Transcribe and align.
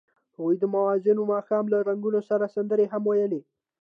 هغوی 0.35 0.55
د 0.59 0.63
موزون 0.73 1.17
ماښام 1.33 1.65
له 1.73 1.77
رنګونو 1.89 2.19
سره 2.29 2.51
سندرې 2.55 2.85
هم 2.93 3.03
ویلې. 3.09 3.41